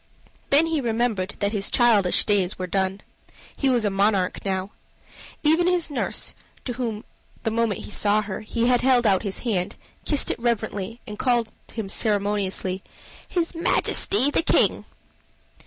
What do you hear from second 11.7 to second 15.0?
him ceremoniously "his Majesty the King."